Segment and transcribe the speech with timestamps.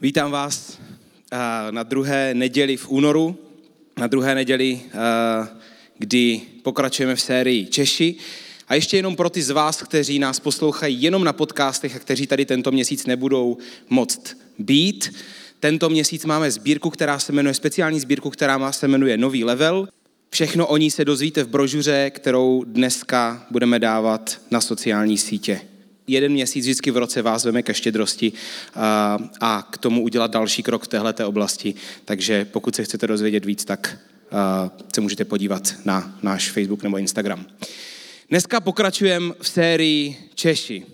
[0.00, 0.78] Vítám vás
[1.32, 1.36] eh,
[1.70, 3.36] na druhé neděli v únoru,
[3.98, 5.48] na druhé neděli, eh,
[5.98, 8.14] kdy pokračujeme v sérii Češi.
[8.68, 12.26] A ještě jenom pro ty z vás, kteří nás poslouchají jenom na podcastech a kteří
[12.26, 15.14] tady tento měsíc nebudou moct být.
[15.60, 19.88] Tento měsíc máme sbírku, která se jmenuje, speciální sbírku, která se jmenuje Nový level.
[20.30, 25.60] Všechno o ní se dozvíte v brožuře, kterou dneska budeme dávat na sociální sítě
[26.06, 28.32] jeden měsíc vždycky v roce vás veme ke štědrosti
[28.74, 31.74] a, a k tomu udělat další krok v této oblasti.
[32.04, 33.98] Takže pokud se chcete dozvědět víc, tak
[34.30, 37.46] a, se můžete podívat na náš Facebook nebo Instagram.
[38.30, 40.86] Dneska pokračujeme v sérii Češi.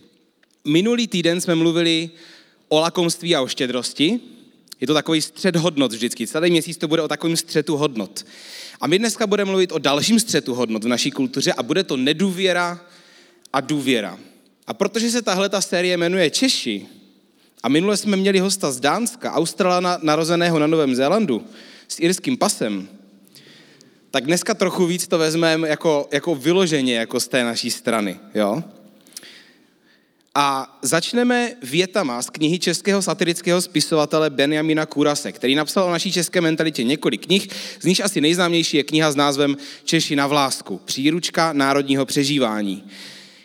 [0.64, 2.10] Minulý týden jsme mluvili
[2.68, 4.20] o lakomství a o štědrosti.
[4.80, 6.26] Je to takový střed hodnot vždycky.
[6.26, 8.26] Celý měsíc to bude o takovém střetu hodnot.
[8.80, 11.96] A my dneska budeme mluvit o dalším střetu hodnot v naší kultuře a bude to
[11.96, 12.80] nedůvěra
[13.52, 14.18] a důvěra.
[14.70, 16.86] A protože se tahle ta série jmenuje Češi,
[17.62, 21.46] a minule jsme měli hosta z Dánska, Australana narozeného na Novém Zélandu,
[21.88, 22.88] s irským pasem,
[24.10, 28.20] tak dneska trochu víc to vezmeme jako, jako vyloženě, jako z té naší strany.
[28.34, 28.62] Jo?
[30.34, 36.40] A začneme větama z knihy českého satirického spisovatele Benjamina Kurase, který napsal o naší české
[36.40, 37.48] mentalitě několik knih,
[37.80, 42.84] z níž asi nejznámější je kniha s názvem Češi na vlásku, příručka národního přežívání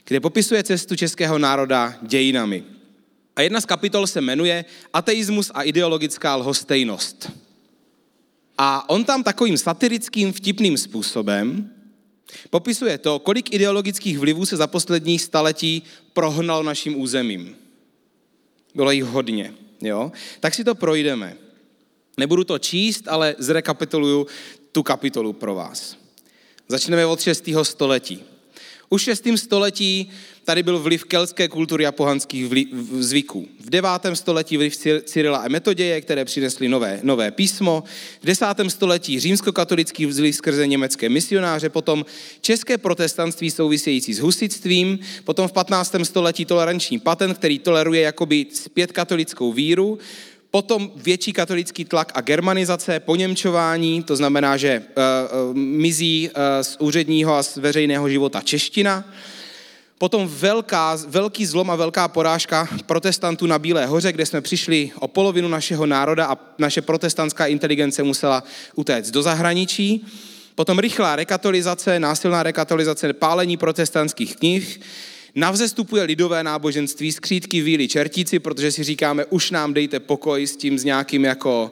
[0.06, 2.64] kde popisuje cestu českého národa dějinami.
[3.36, 7.32] A jedna z kapitol se jmenuje Ateismus a ideologická lhostejnost.
[8.58, 11.70] A on tam takovým satirickým, vtipným způsobem
[12.50, 17.56] popisuje to, kolik ideologických vlivů se za poslední staletí prohnal naším územím.
[18.76, 20.12] Bylo jich hodně, jo?
[20.40, 21.38] Tak si to projdeme.
[22.18, 24.28] Nebudu to číst, ale zrekapituluju
[24.72, 25.98] tu kapitolu pro vás.
[26.68, 27.50] Začneme od 6.
[27.64, 28.24] století.
[28.90, 29.24] Už v 6.
[29.36, 30.10] století
[30.44, 32.66] tady byl vliv keltské kultury a pohanských
[33.00, 33.48] zvyků.
[33.60, 33.90] V 9.
[34.14, 37.84] století vliv Cyrila a Metoděje, které přinesly nové, nové písmo.
[38.22, 38.46] V 10.
[38.68, 42.06] století římskokatolický vliv skrze německé misionáře, potom
[42.42, 45.96] české protestantství související s husitstvím, potom v 15.
[46.04, 50.00] století toleranční patent, který toleruje jakoby zpět katolickou víru,
[50.56, 57.36] Potom větší katolický tlak a germanizace, poněmčování, to znamená, že uh, mizí uh, z úředního
[57.36, 59.04] a z veřejného života čeština.
[59.98, 65.08] Potom velká, velký zlom a velká porážka protestantů na Bílé hoře, kde jsme přišli o
[65.08, 68.44] polovinu našeho národa a naše protestantská inteligence musela
[68.76, 70.06] utéct do zahraničí.
[70.56, 74.82] Potom rychlá rekatolizace, násilná rekatolizace, pálení protestantských knih,
[75.36, 80.48] na vzestupu je lidové náboženství, skřídky víly čertíci, protože si říkáme, už nám dejte pokoj
[80.48, 81.72] s tím s nějakým jako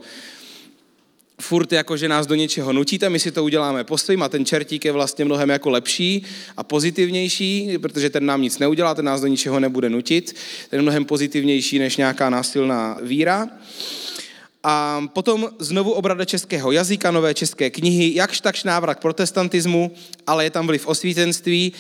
[1.41, 4.45] furt jako, že nás do něčeho nutíte, my si to uděláme po svým a ten
[4.45, 6.23] čertík je vlastně mnohem jako lepší
[6.57, 10.35] a pozitivnější, protože ten nám nic neudělá, ten nás do ničeho nebude nutit,
[10.69, 13.49] ten je mnohem pozitivnější než nějaká násilná víra.
[14.63, 19.91] A potom znovu obrada českého jazyka, nové české knihy, jakž takž návrat k protestantismu,
[20.27, 21.73] ale je tam vliv osvícenství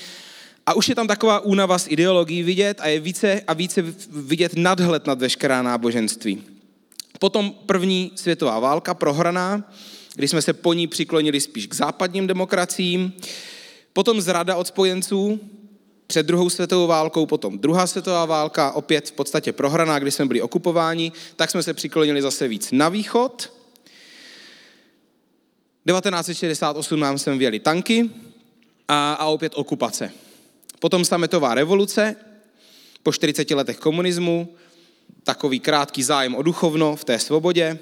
[0.65, 4.51] a už je tam taková únava z ideologií vidět a je více a více vidět
[4.55, 6.43] nadhled nad veškerá náboženství.
[7.19, 9.71] Potom první světová válka prohraná,
[10.15, 13.13] kdy jsme se po ní přiklonili spíš k západním demokraciím.
[13.93, 15.39] Potom zrada od spojenců,
[16.07, 20.41] před druhou světovou válkou, potom druhá světová válka, opět v podstatě prohraná, kdy jsme byli
[20.41, 23.53] okupováni, tak jsme se přiklonili zase víc na východ.
[25.87, 28.09] 1968 nám sem věli tanky
[28.87, 30.11] a, a opět okupace.
[30.83, 32.15] Potom sametová revoluce,
[33.03, 34.55] po 40 letech komunismu,
[35.23, 37.79] takový krátký zájem o duchovno v té svobodě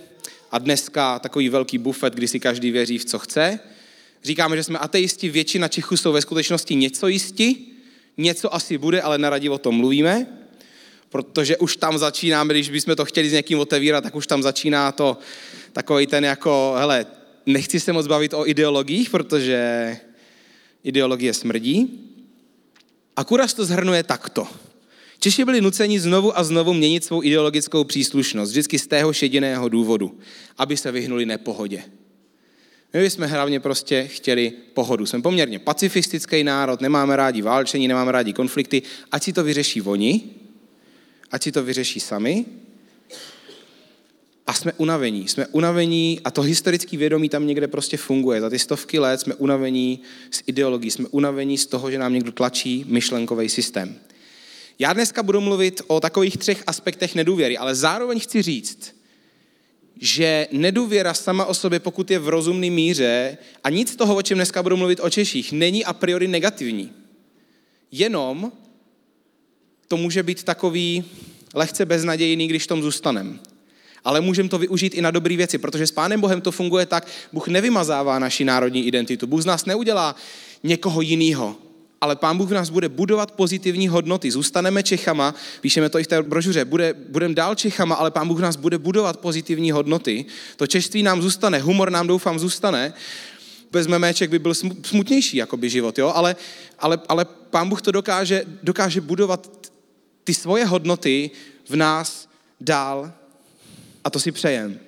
[0.51, 3.59] a dneska takový velký bufet, kdy si každý věří v co chce.
[4.23, 7.55] Říkáme, že jsme ateisti, většina Čechů jsou ve skutečnosti něco jisti,
[8.17, 10.27] něco asi bude, ale naradí o tom mluvíme,
[11.09, 14.91] protože už tam začínáme, když bychom to chtěli s někým otevírat, tak už tam začíná
[14.91, 15.17] to
[15.73, 17.05] takový ten jako, hele,
[17.45, 19.97] nechci se moc bavit o ideologiích, protože
[20.83, 22.07] ideologie smrdí,
[23.15, 24.47] a Kuras to zhrnuje takto.
[25.19, 30.19] Češi byli nuceni znovu a znovu měnit svou ideologickou příslušnost, vždycky z tého jediného důvodu,
[30.57, 31.83] aby se vyhnuli nepohodě.
[32.93, 35.05] My jsme hlavně prostě chtěli pohodu.
[35.05, 38.81] Jsme poměrně pacifistický národ, nemáme rádi válčení, nemáme rádi konflikty,
[39.11, 40.23] ať si to vyřeší oni,
[41.31, 42.45] ať si to vyřeší sami
[44.51, 45.27] a jsme unavení.
[45.27, 48.41] Jsme unavení a to historické vědomí tam někde prostě funguje.
[48.41, 49.99] Za ty stovky let jsme unavení
[50.31, 53.95] z ideologií, jsme unavení z toho, že nám někdo tlačí myšlenkový systém.
[54.79, 58.95] Já dneska budu mluvit o takových třech aspektech nedůvěry, ale zároveň chci říct,
[60.01, 64.21] že nedůvěra sama o sobě, pokud je v rozumné míře, a nic z toho, o
[64.21, 66.91] čem dneska budu mluvit o Češích, není a priori negativní.
[67.91, 68.51] Jenom
[69.87, 71.03] to může být takový
[71.53, 73.50] lehce beznadějný, když tom zůstaneme.
[74.03, 77.07] Ale můžeme to využít i na dobré věci, protože s Pánem Bohem to funguje tak,
[77.33, 79.27] Bůh nevymazává naši národní identitu.
[79.27, 80.15] Bůh z nás neudělá
[80.63, 81.55] někoho jiného,
[82.01, 84.31] ale Pán Bůh v nás bude budovat pozitivní hodnoty.
[84.31, 88.37] Zůstaneme Čechama, píšeme to i v té brožuře, bude, budeme dál Čechama, ale Pán Bůh
[88.37, 90.25] v nás bude budovat pozitivní hodnoty.
[90.55, 92.93] To češství nám zůstane, humor nám doufám zůstane.
[93.71, 94.53] Bez memeček by byl
[94.83, 96.11] smutnější jakoby život, jo?
[96.15, 96.35] Ale,
[96.79, 99.71] ale, ale Pán Bůh to dokáže, dokáže budovat
[100.23, 101.31] ty svoje hodnoty
[101.69, 102.29] v nás
[102.61, 103.11] dál
[104.03, 104.79] a to si přejem.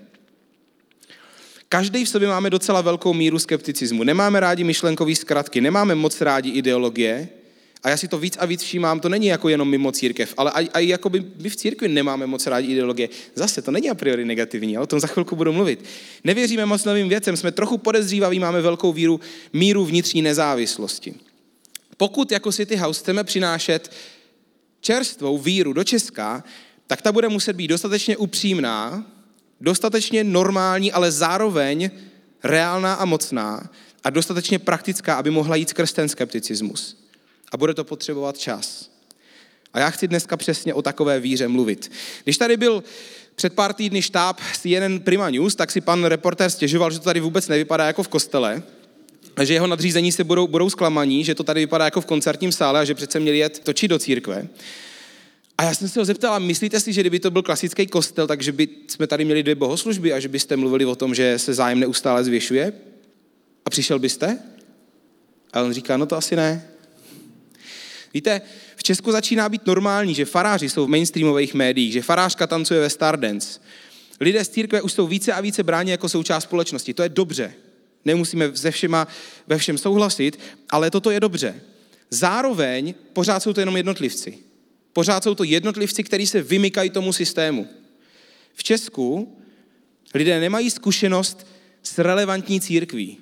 [1.69, 4.04] Každý v sobě máme docela velkou míru skepticismu.
[4.04, 7.30] Nemáme rádi myšlenkové zkratky, nemáme moc rádi ideologie,
[7.83, 10.51] a já si to víc a víc všímám, to není jako jenom mimo církev, ale
[10.51, 13.10] i, jako by my v církvi nemáme moc rádi ideologie.
[13.36, 15.86] Zase to není a priori negativní, o tom za chvilku budu mluvit.
[16.24, 19.19] Nevěříme moc novým věcem, jsme trochu podezřívaví, máme velkou víru,
[19.54, 21.13] míru vnitřní nezávislosti.
[21.98, 23.92] Pokud jako City House chceme přinášet
[24.81, 26.44] čerstvou víru do Česka,
[26.88, 29.06] tak ta bude muset být dostatečně upřímná,
[29.62, 31.91] dostatečně normální, ale zároveň
[32.44, 33.69] reálná a mocná
[34.03, 36.97] a dostatečně praktická, aby mohla jít skrz ten skepticismus.
[37.51, 38.89] A bude to potřebovat čas.
[39.74, 41.91] A já chci dneska přesně o takové víře mluvit.
[42.24, 42.83] Když tady byl
[43.36, 47.19] před pár týdny štáb CNN Prima News, tak si pan reportér stěžoval, že to tady
[47.19, 48.63] vůbec nevypadá jako v kostele,
[49.44, 52.79] že jeho nadřízení se budou, budou zklamaní, že to tady vypadá jako v koncertním sále
[52.79, 54.47] a že přece měli jet točit do církve.
[55.63, 58.51] A já jsem se ho zeptal, myslíte si, že kdyby to byl klasický kostel, takže
[58.51, 61.80] by jsme tady měli dvě bohoslužby a že byste mluvili o tom, že se zájem
[61.80, 62.74] neustále zvěšuje?
[63.65, 64.39] A přišel byste?
[65.54, 66.68] A on říká, no to asi ne.
[68.13, 68.42] Víte,
[68.75, 72.89] v Česku začíná být normální, že faráři jsou v mainstreamových médiích, že farářka tancuje ve
[72.89, 73.60] Stardance.
[74.19, 76.94] Lidé z církve už jsou více a více bráni jako součást společnosti.
[76.94, 77.54] To je dobře.
[78.06, 79.07] Nemusíme se všema
[79.48, 80.39] ve všem souhlasit,
[80.69, 81.62] ale toto je dobře.
[82.10, 84.52] Zároveň pořád jsou to jenom jednotlivci.
[84.94, 87.68] Pořád jsou to jednotlivci, kteří se vymykají tomu systému.
[88.54, 89.38] V Česku
[90.13, 91.48] lidé nemají zkušenost
[91.84, 93.18] s relevantní církví.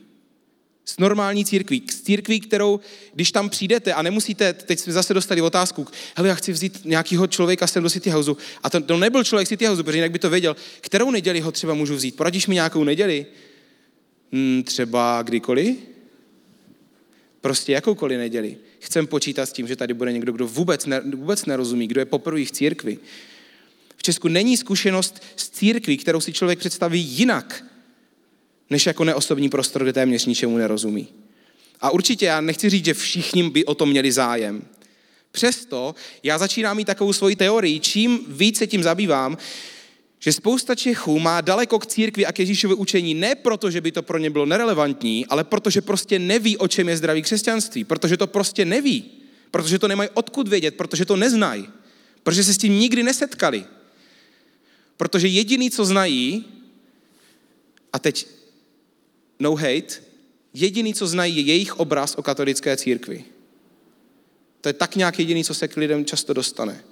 [0.85, 1.83] S normální církví.
[1.91, 2.79] S církví, kterou,
[3.13, 7.27] když tam přijdete a nemusíte, teď jsme zase dostali otázku, hele, já chci vzít nějakého
[7.27, 8.37] člověka sem do City Houseu.
[8.63, 10.55] A to, to nebyl člověk City Houseu, protože jinak by to věděl.
[10.81, 12.15] Kterou neděli ho třeba můžu vzít?
[12.15, 13.25] Poradíš mi nějakou neděli?
[14.31, 15.77] Hmm, třeba kdykoliv?
[17.41, 18.57] Prostě jakoukoliv neděli.
[18.81, 22.05] Chcem počítat s tím, že tady bude někdo, kdo vůbec, ne, vůbec nerozumí, kdo je
[22.05, 22.97] poprvé v církvi.
[23.97, 27.65] V Česku není zkušenost s církví, kterou si člověk představí jinak,
[28.69, 31.07] než jako neosobní prostor, kde téměř ničemu nerozumí.
[31.81, 34.65] A určitě já nechci říct, že všichni by o to měli zájem.
[35.31, 39.37] Přesto já začínám mít takovou svoji teorii, čím více tím zabývám,
[40.23, 43.91] že spousta Čechů má daleko k církvi a k Ježíšovi učení ne proto, že by
[43.91, 47.83] to pro ně bylo nerelevantní, ale protože prostě neví, o čem je zdravý křesťanství.
[47.83, 49.11] Protože to prostě neví.
[49.51, 51.69] Protože to nemají odkud vědět, protože to neznají.
[52.23, 53.65] Protože se s tím nikdy nesetkali.
[54.97, 56.45] Protože jediný, co znají,
[57.93, 58.27] a teď
[59.39, 59.93] no hate,
[60.53, 63.25] jediný, co znají, je jejich obraz o katolické církvi.
[64.61, 66.83] To je tak nějak jediný, co se k lidem často dostane.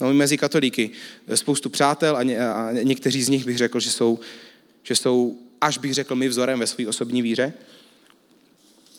[0.00, 0.90] No, mezi katolíky
[1.34, 4.18] spoustu přátel a, ně, a někteří z nich bych řekl, že jsou,
[4.82, 7.52] že jsou, až bych řekl, my vzorem ve své osobní víře.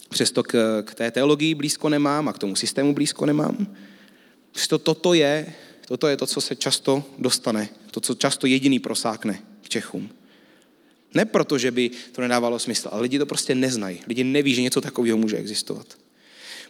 [0.09, 3.75] Přesto k, k té teologii blízko nemám a k tomu systému blízko nemám.
[4.51, 5.53] Přesto toto je,
[5.87, 10.09] toto je to, co se často dostane, to, co často jediný prosákne k Čechům.
[11.13, 13.99] Ne proto, že by to nedávalo smysl, ale lidi to prostě neznají.
[14.07, 15.87] Lidi neví, že něco takového může existovat.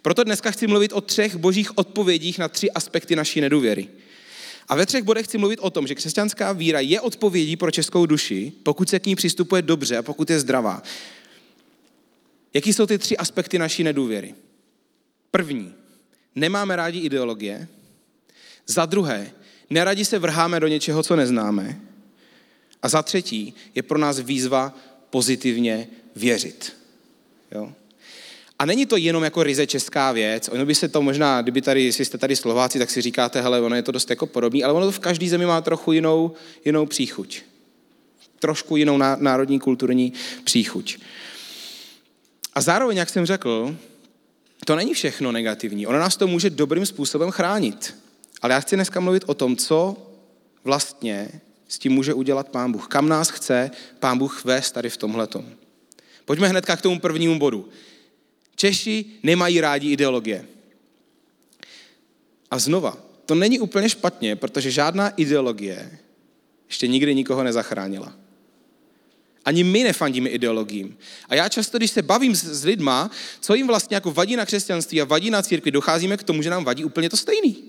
[0.02, 3.88] Proto dneska chci mluvit o třech božích odpovědích na tři aspekty naší nedůvěry.
[4.70, 8.06] A ve třech bodech chci mluvit o tom, že křesťanská víra je odpovědí pro českou
[8.06, 10.82] duši, pokud se k ní přistupuje dobře a pokud je zdravá.
[12.54, 14.34] Jaký jsou ty tři aspekty naší nedůvěry?
[15.30, 15.74] První,
[16.34, 17.68] nemáme rádi ideologie.
[18.66, 19.32] Za druhé,
[19.70, 21.80] neradi se vrháme do něčeho, co neznáme.
[22.82, 24.76] A za třetí, je pro nás výzva
[25.10, 26.76] pozitivně věřit.
[27.52, 27.72] Jo?
[28.60, 31.84] A není to jenom jako ryze česká věc, ono by se to možná, kdyby tady,
[31.84, 34.72] jestli jste tady Slováci, tak si říkáte, hele, ono je to dost jako podobný, ale
[34.72, 36.32] ono to v každé zemi má trochu jinou,
[36.64, 37.42] jinou příchuť.
[38.38, 40.12] Trošku jinou národní kulturní
[40.44, 40.98] příchuť.
[42.54, 43.76] A zároveň, jak jsem řekl,
[44.64, 45.86] to není všechno negativní.
[45.86, 47.94] Ono nás to může dobrým způsobem chránit.
[48.42, 49.96] Ale já chci dneska mluvit o tom, co
[50.64, 51.28] vlastně
[51.68, 52.88] s tím může udělat Pán Bůh.
[52.88, 55.46] Kam nás chce Pán Bůh vést tady v tomhletom.
[56.24, 57.68] Pojďme hnedka k tomu prvnímu bodu.
[58.60, 60.44] Češi nemají rádi ideologie.
[62.50, 65.98] A znova, to není úplně špatně, protože žádná ideologie
[66.68, 68.12] ještě nikdy nikoho nezachránila.
[69.44, 70.96] Ani my nefandíme ideologiím.
[71.28, 74.46] A já často, když se bavím s, s lidma, co jim vlastně jako vadí na
[74.46, 77.64] křesťanství a vadí na církvi, docházíme k tomu, že nám vadí úplně to stejný.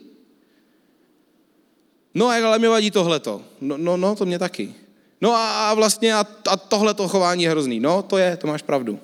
[2.13, 3.43] No ale mě vadí tohleto.
[3.61, 4.75] No, no, no to mě taky.
[5.21, 7.79] No a vlastně a, a tohle to chování je hrozný.
[7.79, 8.99] No, to je, to máš pravdu.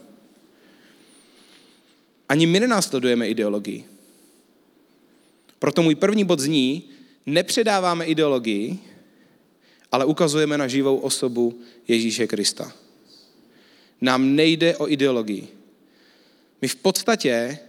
[2.29, 3.85] Ani my nenásledujeme ideologii.
[5.59, 6.89] Proto můj první bod zní,
[7.25, 8.79] nepředáváme ideologii,
[9.91, 12.73] ale ukazujeme na živou osobu Ježíše Krista.
[14.01, 15.47] Nám nejde o ideologii.
[16.61, 17.59] My v podstatě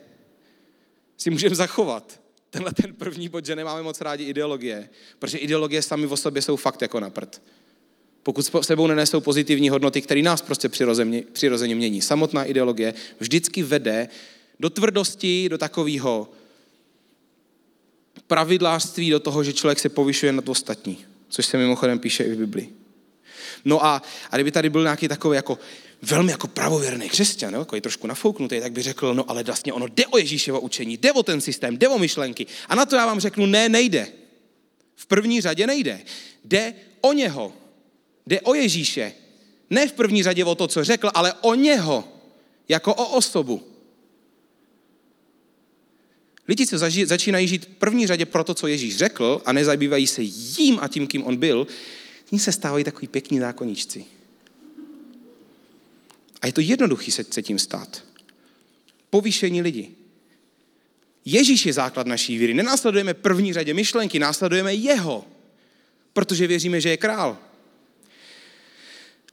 [1.19, 4.89] si můžeme zachovat tenhle ten první bod, že nemáme moc rádi ideologie,
[5.19, 7.43] protože ideologie sami o sobě jsou fakt jako na prd.
[8.23, 12.03] Pokud s sebou nenesou pozitivní hodnoty, které nás prostě přirozeně, přirozeně mění.
[12.03, 14.09] Samotná ideologie vždycky vede
[14.61, 16.29] do tvrdosti, do takového
[18.27, 22.39] pravidlářství, do toho, že člověk se povyšuje nad ostatní, což se mimochodem píše i v
[22.39, 22.73] Biblii.
[23.65, 25.59] No a, a kdyby tady byl nějaký takový jako
[26.03, 29.73] velmi jako pravověrný křesťan, jo, jako je trošku nafouknutý, tak by řekl, no ale vlastně
[29.73, 32.47] ono jde o Ježíševo učení, jde o ten systém, jde o myšlenky.
[32.69, 34.07] A na to já vám řeknu, ne, nejde.
[34.97, 36.01] V první řadě nejde.
[36.45, 37.53] Jde o něho.
[38.27, 39.13] Jde o Ježíše.
[39.71, 42.09] Ne v první řadě o to, co řekl, ale o něho.
[42.69, 43.63] Jako o osobu.
[46.49, 50.07] Lidi, co zaži, začínají žít v první řadě pro to, co Ježíš řekl a nezabývají
[50.07, 51.67] se jím a tím, kým on byl,
[52.33, 54.05] ní se stávají takový pěkní zákoníčci.
[56.41, 58.05] A je to jednoduchý se, se tím stát.
[59.11, 59.91] Povýšení lidi.
[61.25, 62.55] Ježíš je základ naší víry.
[62.55, 65.25] Nenásledujeme první řadě myšlenky, následujeme jeho,
[66.13, 67.39] protože věříme, že je král.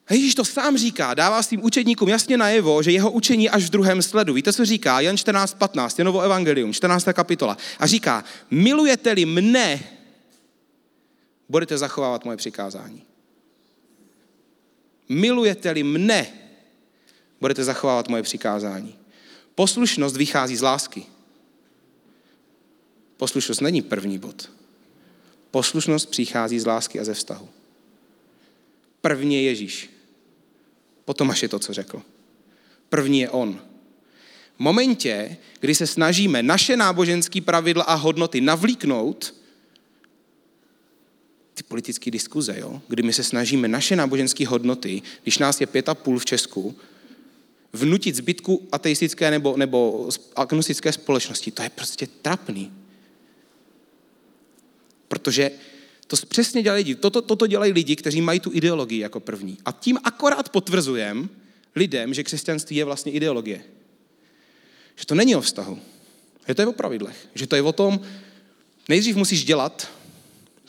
[0.08, 3.70] A Ježíš to sám říká, dává svým učedníkům jasně najevo, že jeho učení až v
[3.70, 4.34] druhém sledu.
[4.34, 5.00] Víte, co říká?
[5.00, 7.08] Jan 14.15, Janovo evangelium, 14.
[7.14, 7.58] kapitola.
[7.80, 9.84] A říká, milujete-li mne,
[11.50, 13.04] budete zachovávat moje přikázání.
[15.10, 16.28] Milujete-li mne,
[17.42, 18.96] budete zachovávat moje přikázání.
[19.56, 21.06] Poslušnost vychází z lásky.
[23.18, 24.52] Poslušnost není první bod.
[25.52, 27.50] Poslušnost přichází z lásky a ze vztahu.
[29.02, 29.95] První je Ježíš.
[31.06, 32.02] Potom až je to, co řekl.
[32.90, 33.62] První je on.
[34.56, 39.36] V momentě, kdy se snažíme naše náboženské pravidla a hodnoty navlíknout,
[41.54, 42.82] ty politické diskuze, jo?
[42.88, 46.76] kdy my se snažíme naše náboženské hodnoty, když nás je pět a půl v Česku,
[47.74, 52.72] vnutit zbytku ateistické nebo, nebo agnostické společnosti, to je prostě trapný.
[55.08, 55.52] Protože
[56.08, 56.96] to přesně dělají lidi.
[56.96, 59.58] Toto, toto dělají lidi, kteří mají tu ideologii jako první.
[59.66, 61.28] A tím akorát potvrzujeme
[61.76, 63.64] lidem, že křesťanství je vlastně ideologie.
[64.96, 65.80] Že to není o vztahu.
[66.48, 67.28] Že to je o pravidlech.
[67.36, 68.00] Že to je o tom,
[68.90, 69.92] nejdřív musíš dělat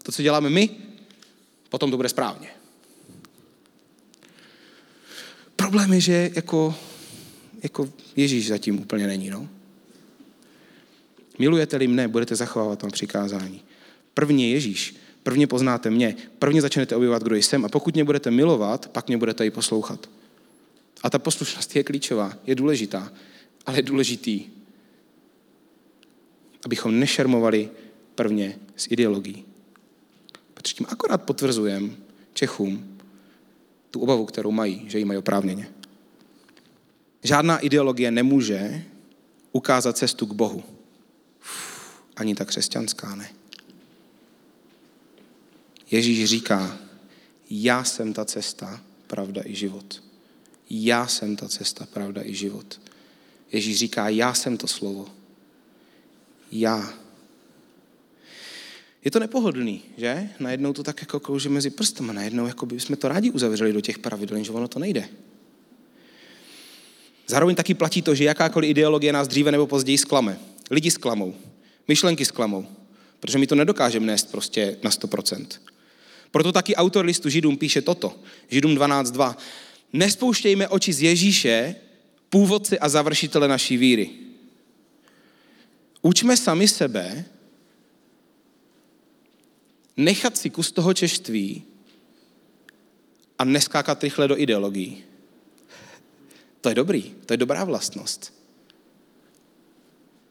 [0.03, 0.71] to, co děláme my,
[1.69, 2.49] potom to bude správně.
[5.57, 6.75] Problém je, že jako,
[7.63, 9.31] jako Ježíš zatím úplně není.
[9.31, 9.49] No?
[11.39, 13.61] Milujete-li mne, budete zachovávat tam přikázání.
[14.15, 14.95] První je Ježíš.
[15.27, 19.19] Prvně poznáte mě, prvně začnete objevovat, kdo jsem a pokud mě budete milovat, pak mě
[19.19, 20.11] budete i poslouchat.
[21.03, 23.13] A ta poslušnost je klíčová, je důležitá,
[23.67, 24.45] ale je důležitý,
[26.65, 27.71] abychom nešermovali
[28.15, 29.45] prvně s ideologií.
[30.55, 31.91] Protože tím akorát potvrzujeme
[32.33, 32.99] Čechům
[33.91, 35.69] tu obavu, kterou mají, že ji mají oprávněně.
[37.23, 38.85] Žádná ideologie nemůže
[39.53, 40.63] ukázat cestu k Bohu.
[41.41, 43.29] Uf, ani ta křesťanská ne.
[45.91, 46.79] Ježíš říká,
[47.51, 50.03] já jsem ta cesta, pravda i život.
[50.71, 52.81] Já jsem ta cesta, pravda i život.
[53.53, 55.09] Ježíš říká, já jsem to slovo.
[56.53, 56.95] Já.
[59.05, 60.31] Je to nepohodlný, že?
[60.41, 63.81] Najednou to tak jako klouže mezi prstama, najednou jako by jsme to rádi uzavřeli do
[63.81, 65.09] těch pravidel, že ono to nejde.
[67.27, 70.39] Zároveň taky platí to, že jakákoliv ideologie nás dříve nebo později sklame.
[70.71, 71.35] Lidi sklamou,
[71.89, 72.67] myšlenky sklamou,
[73.21, 75.47] protože my to nedokážeme nést prostě na 100%.
[76.31, 78.19] Proto taky autor listu Židům píše toto.
[78.49, 79.37] Židům 12.2.
[79.93, 81.75] Nespouštějme oči z Ježíše,
[82.31, 84.11] původce a završitele naší víry.
[86.03, 87.25] Učme sami sebe
[89.97, 91.63] nechat si kus toho češtví
[93.39, 95.05] a neskákat rychle do ideologií.
[96.61, 98.35] To je dobrý, to je dobrá vlastnost.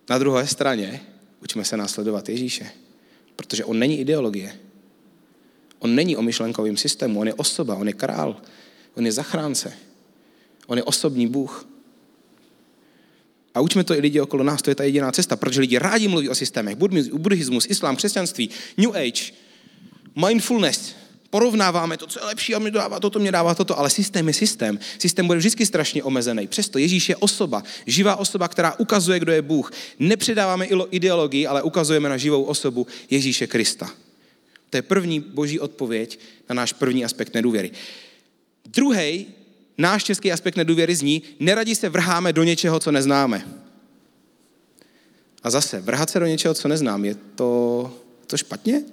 [0.09, 1.01] Na druhé straně
[1.43, 2.71] učme se následovat Ježíše,
[3.35, 4.59] protože on není ideologie.
[5.85, 8.41] On není o myšlenkovém systému, on je osoba, on je král,
[8.97, 9.73] on je zachránce,
[10.67, 11.67] on je osobní Bůh.
[13.53, 16.07] A učme to i lidi okolo nás, to je ta jediná cesta, protože lidi rádi
[16.07, 16.75] mluví o systémech,
[17.13, 19.31] buddhismus, islám, křesťanství, New Age,
[20.15, 20.95] mindfulness,
[21.29, 24.33] porovnáváme to, co je lepší a mi dává toto, mě dává toto, ale systém je
[24.33, 24.79] systém.
[24.97, 26.47] Systém bude vždycky strašně omezený.
[26.47, 29.71] Přesto Ježíš je osoba, živá osoba, která ukazuje, kdo je Bůh.
[29.99, 34.04] Nepředáváme ideologii, ale ukazujeme na živou osobu Ježíše Krista.
[34.75, 37.71] To je první boží odpověď na náš první aspekt nedůvěry.
[38.65, 39.27] Druhý
[39.77, 43.47] náš český aspekt nedůvěry zní, neradi se vrháme do něčeho, co neznáme.
[45.43, 47.91] A zase, vrhat se do něčeho, co neznám, je to,
[48.27, 48.83] to špatně?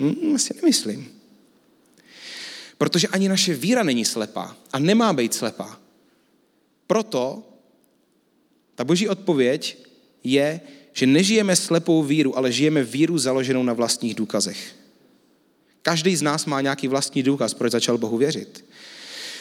[0.00, 1.08] Hm, asi nemyslím.
[2.78, 5.80] Protože ani naše víra není slepá a nemá být slepá.
[6.86, 7.42] Proto
[8.74, 9.86] ta boží odpověď
[10.24, 10.60] je,
[10.92, 14.85] že nežijeme slepou víru, ale žijeme víru založenou na vlastních důkazech.
[15.86, 18.64] Každý z nás má nějaký vlastní důkaz, proč začal Bohu věřit.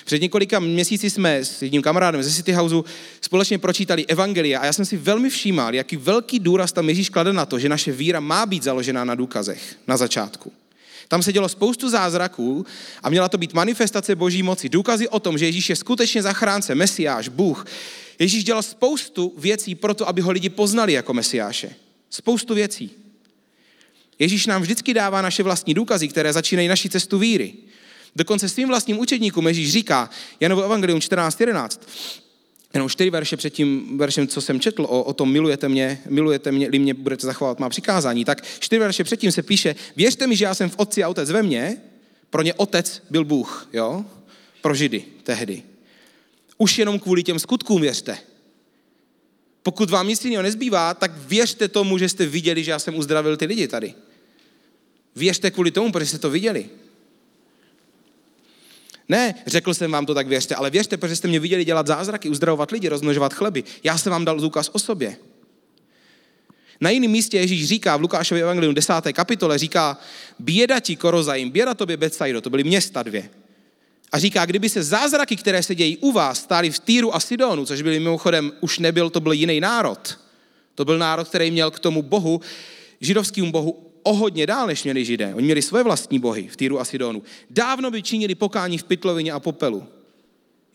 [0.05, 2.85] Před několika měsíci jsme s jedním kamarádem ze City Houseu
[3.21, 7.33] společně pročítali Evangelia a já jsem si velmi všímal, jaký velký důraz tam Ježíš klade
[7.33, 10.51] na to, že naše víra má být založená na důkazech na začátku.
[11.07, 12.65] Tam se dělo spoustu zázraků
[13.03, 14.69] a měla to být manifestace boží moci.
[14.69, 17.65] Důkazy o tom, že Ježíš je skutečně zachránce, mesiáš, Bůh.
[18.19, 21.75] Ježíš dělal spoustu věcí pro to, aby ho lidi poznali jako mesiáše.
[22.09, 23.04] Spoustu věcí.
[24.19, 27.53] Ježíš nám vždycky dává naše vlastní důkazy, které začínají naší cestu víry.
[28.15, 31.79] Dokonce svým vlastním učedníkům Ježíš říká, Janovo evangelium 14.11,
[32.73, 36.51] jenom čtyři verše před tím veršem, co jsem četl, o, o tom milujete mě, milujete
[36.51, 40.35] mě, li mě budete zachovávat má přikázání, tak čtyři verše předtím se píše, věřte mi,
[40.35, 41.77] že já jsem v otci a otec ve mně,
[42.29, 44.05] pro ně otec byl Bůh, jo?
[44.61, 45.63] Pro židy tehdy.
[46.57, 48.17] Už jenom kvůli těm skutkům věřte.
[49.63, 53.37] Pokud vám nic jiného nezbývá, tak věřte tomu, že jste viděli, že já jsem uzdravil
[53.37, 53.93] ty lidi tady.
[55.15, 56.69] Věřte kvůli tomu, protože jste to viděli.
[59.09, 62.29] Ne, řekl jsem vám to, tak věřte, ale věřte, protože jste mě viděli dělat zázraky,
[62.29, 63.63] uzdravovat lidi, rozmnožovat chleby.
[63.83, 65.17] Já jsem vám dal důkaz o sobě.
[66.81, 68.93] Na jiném místě Ježíš říká v Lukášově evangelium 10.
[69.13, 69.97] kapitole, říká,
[70.39, 73.29] běda ti Korozajím, běda tobě Betsaido, to byly města dvě.
[74.11, 77.65] A říká, kdyby se zázraky, které se dějí u vás, stály v Týru a Sidonu,
[77.65, 80.19] což byli mimochodem, už nebyl, to byl jiný národ.
[80.75, 82.41] To byl národ, který měl k tomu bohu,
[83.01, 85.33] židovskému bohu, o hodně dál, než měli židé.
[85.35, 87.23] Oni měli svoje vlastní bohy v Týru a Sidonu.
[87.49, 89.83] Dávno by činili pokání v pytlovině a popelu.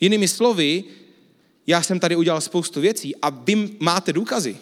[0.01, 0.85] Jinými slovy,
[1.67, 4.57] já jsem tady udělal spoustu věcí a vy máte důkazy,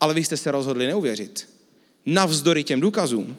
[0.00, 1.48] ale vy jste se rozhodli neuvěřit.
[2.06, 3.36] Navzdory těm důkazům.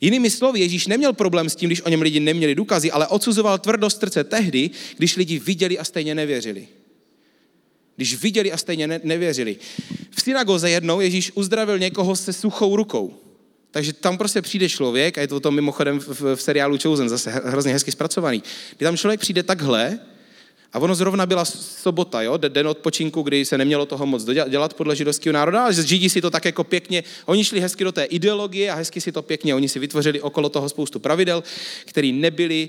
[0.00, 3.58] Jinými slovy, Ježíš neměl problém s tím, když o něm lidi neměli důkazy, ale odsuzoval
[3.58, 6.68] tvrdost srdce tehdy, když lidi viděli a stejně nevěřili.
[7.96, 9.56] Když viděli a stejně ne- nevěřili.
[10.10, 13.14] V synagoze jednou Ježíš uzdravil někoho se suchou rukou.
[13.70, 17.30] Takže tam prostě přijde člověk, a je to tom mimochodem v, v, seriálu Chosen, zase
[17.30, 18.42] hrozně hezky zpracovaný,
[18.76, 19.98] kdy tam člověk přijde takhle,
[20.72, 24.96] a ono zrovna byla sobota, jo, den odpočinku, kdy se nemělo toho moc dělat podle
[24.96, 28.70] židovského národa, ale Židi si to tak jako pěkně, oni šli hezky do té ideologie
[28.70, 31.42] a hezky si to pěkně, oni si vytvořili okolo toho spoustu pravidel,
[31.84, 32.68] které nebyly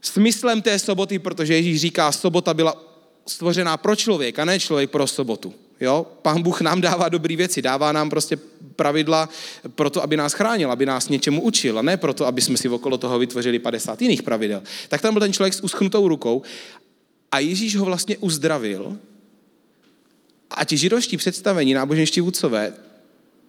[0.00, 2.91] smyslem té soboty, protože Ježíš říká, sobota byla
[3.26, 5.54] stvořená pro člověka, ne člověk pro sobotu.
[5.80, 6.06] Jo?
[6.22, 8.38] Pán Bůh nám dává dobré věci, dává nám prostě
[8.76, 9.28] pravidla
[9.74, 12.68] pro to, aby nás chránil, aby nás něčemu učil, a ne proto, aby jsme si
[12.68, 14.62] okolo toho vytvořili 50 jiných pravidel.
[14.88, 16.42] Tak tam byl ten člověk s uschnutou rukou
[17.32, 18.98] a Ježíš ho vlastně uzdravil
[20.50, 22.72] a ti židovští představení, náboženští vůdcové,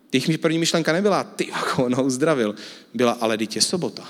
[0.10, 2.56] těch první myšlenka nebyla, ty, jako on ho uzdravil,
[2.94, 4.08] byla, ale dítě sobota.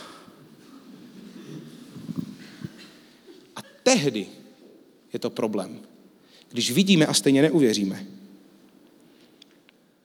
[3.56, 4.28] A tehdy
[5.14, 5.80] je to problém.
[6.52, 8.06] Když vidíme a stejně neuvěříme.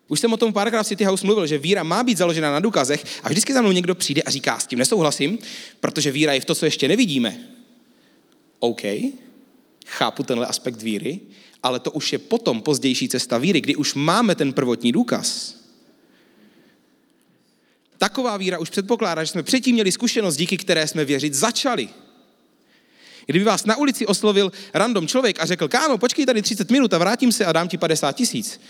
[0.09, 2.61] Už jsem o tom párkrát v City House mluvil, že víra má být založena na
[2.61, 5.39] důkazech a vždycky za mnou někdo přijde a říká, s tím nesouhlasím,
[5.81, 7.49] protože víra je v to, co ještě nevidíme.
[8.59, 8.83] OK,
[9.87, 11.21] chápu tenhle aspekt víry,
[11.63, 15.57] ale to už je potom pozdější cesta víry, kdy už máme ten prvotní důkaz.
[17.99, 21.89] Taková víra už předpokládá, že jsme předtím měli zkušenost, díky které jsme věřit začali.
[23.31, 26.99] Kdyby vás na ulici oslovil random člověk a řekl, kámo, počkej tady 30 minut a
[26.99, 28.61] vrátím se a dám ti 50 tisíc.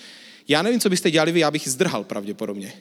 [0.48, 2.72] Já nevím, co byste dělali vy, já bych zdrhal pravděpodobně.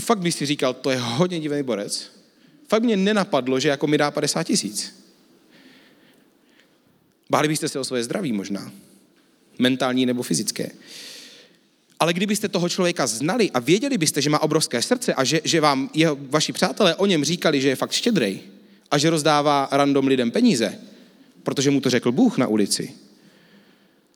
[0.00, 2.10] Fakt bych si říkal, to je hodně divný borec.
[2.68, 4.94] Fakt mě nenapadlo, že jako mi dá 50 tisíc.
[7.30, 8.72] Báli byste se o svoje zdraví možná.
[9.58, 10.70] Mentální nebo fyzické.
[12.00, 15.60] Ale kdybyste toho člověka znali a věděli byste, že má obrovské srdce a že, že
[15.60, 18.40] vám jeho, vaši přátelé o něm říkali, že je fakt štědrej
[18.92, 20.78] a že rozdává random lidem peníze,
[21.42, 22.94] protože mu to řekl Bůh na ulici,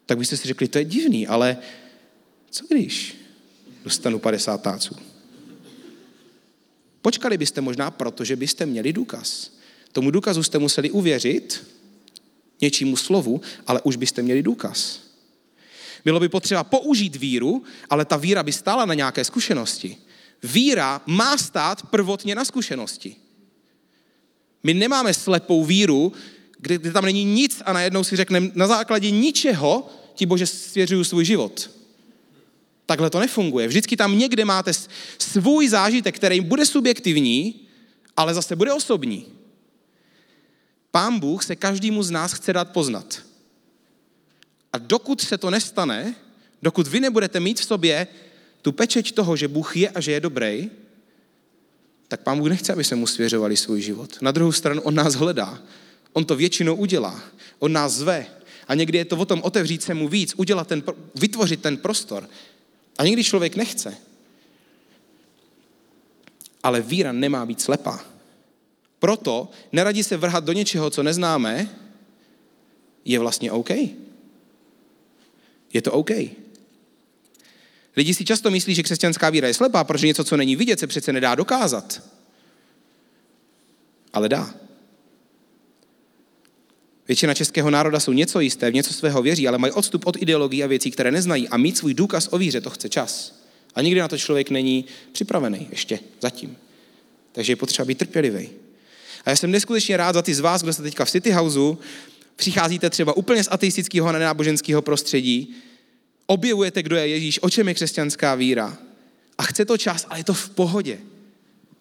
[0.06, 1.56] tak byste si řekli, to je divný, ale
[2.50, 3.16] co když
[3.84, 4.96] dostanu 50 táců?
[7.02, 9.50] Počkali byste možná, protože byste měli důkaz.
[9.92, 11.66] Tomu důkazu jste museli uvěřit,
[12.60, 15.00] něčímu slovu, ale už byste měli důkaz.
[16.04, 19.96] Bylo by potřeba použít víru, ale ta víra by stála na nějaké zkušenosti.
[20.42, 23.16] Víra má stát prvotně na zkušenosti.
[24.66, 26.12] My nemáme slepou víru,
[26.58, 31.04] kde, kde tam není nic a najednou si řekneme, na základě ničeho ti Bože svěřuju
[31.04, 31.70] svůj život.
[32.86, 33.68] Takhle to nefunguje.
[33.68, 34.72] Vždycky tam někde máte
[35.18, 37.60] svůj zážitek, který bude subjektivní,
[38.16, 39.26] ale zase bude osobní.
[40.90, 43.22] Pán Bůh se každému z nás chce dát poznat.
[44.72, 46.14] A dokud se to nestane,
[46.62, 48.06] dokud vy nebudete mít v sobě
[48.62, 50.70] tu pečeť toho, že Bůh je a že je dobrý,
[52.08, 54.22] tak Pán Bůh nechce, aby se mu svěřovali svůj život.
[54.22, 55.62] Na druhou stranu on nás hledá.
[56.12, 57.20] On to většinou udělá.
[57.58, 58.26] On nás zve.
[58.68, 60.82] A někdy je to o tom otevřít se mu víc, udělat ten,
[61.14, 62.30] vytvořit ten prostor.
[62.98, 63.96] A někdy člověk nechce.
[66.62, 68.04] Ale víra nemá být slepá.
[68.98, 71.68] Proto neradí se vrhat do něčeho, co neznáme,
[73.04, 73.70] je vlastně OK.
[75.72, 76.10] Je to OK.
[77.96, 80.86] Lidi si často myslí, že křesťanská víra je slepá, protože něco, co není vidět, se
[80.86, 82.02] přece nedá dokázat.
[84.12, 84.54] Ale dá.
[87.08, 90.64] Většina českého národa jsou něco jisté, v něco svého věří, ale mají odstup od ideologií
[90.64, 91.48] a věcí, které neznají.
[91.48, 93.40] A mít svůj důkaz o víře, to chce čas.
[93.74, 96.56] A nikdy na to člověk není připravený ještě zatím.
[97.32, 98.48] Takže je potřeba být trpělivý.
[99.24, 101.78] A já jsem neskutečně rád za ty z vás, kdo jste teďka v City Houseu,
[102.36, 105.56] přicházíte třeba úplně z ateistického a nenáboženského prostředí,
[106.26, 108.78] objevujete, kdo je Ježíš, o čem je křesťanská víra.
[109.38, 110.98] A chce to čas, ale je to v pohodě.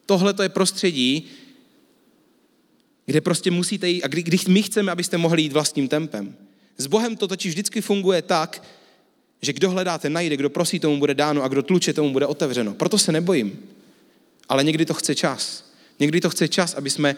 [0.06, 1.28] Tohle to je prostředí,
[3.06, 6.36] kde prostě musíte jít, a kdy, když my chceme, abyste mohli jít vlastním tempem.
[6.78, 8.64] S Bohem to totiž vždycky funguje tak,
[9.42, 12.74] že kdo hledáte, najde, kdo prosí, tomu bude dáno a kdo tluče, tomu bude otevřeno.
[12.74, 13.60] Proto se nebojím.
[14.50, 15.72] Ale někdy to chce čas.
[16.00, 17.16] Někdy to chce čas, aby jsme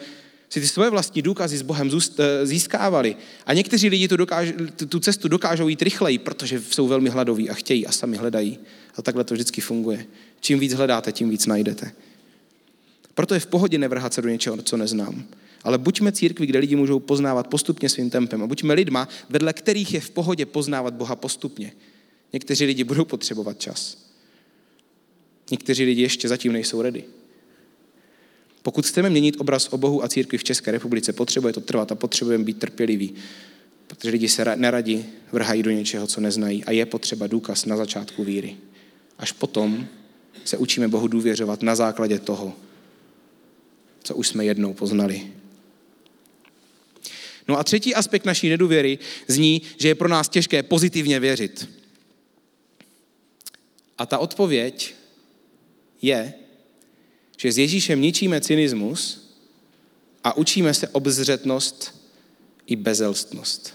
[0.48, 3.16] si ty svoje vlastní důkazy s Bohem eh, získávali.
[3.46, 4.52] A někteří lidi tu, dokáž,
[4.88, 8.58] tu cestu dokážou jít rychleji, protože jsou velmi hladoví a chtějí a sami hledají.
[8.96, 10.06] A takhle to vždycky funguje.
[10.40, 11.92] Čím víc hledáte, tím víc najdete.
[13.14, 15.24] Proto je v pohodě nevrhat se do něčeho, co neznám.
[15.62, 18.42] Ale buďme církvi, kde lidi můžou poznávat postupně svým tempem.
[18.42, 21.72] A buďme lidma, vedle kterých je v pohodě poznávat Boha postupně.
[22.32, 23.98] Někteří lidi budou potřebovat čas.
[25.50, 27.04] Někteří lidi ještě zatím nejsou ready.
[28.68, 31.94] Pokud chceme měnit obraz o Bohu a církvi v České republice, potřebuje to trvat a
[31.94, 33.14] potřebujeme být trpěliví.
[33.86, 38.24] Protože lidi se neradi vrhají do něčeho, co neznají a je potřeba důkaz na začátku
[38.24, 38.56] víry.
[39.18, 39.86] Až potom
[40.44, 42.52] se učíme Bohu důvěřovat na základě toho,
[44.02, 45.32] co už jsme jednou poznali.
[47.48, 51.68] No a třetí aspekt naší nedůvěry zní, že je pro nás těžké pozitivně věřit.
[53.98, 54.94] A ta odpověď
[56.02, 56.34] je,
[57.38, 59.30] že s Ježíšem ničíme cynismus
[60.24, 61.94] a učíme se obzřetnost
[62.66, 63.74] i bezelstnost.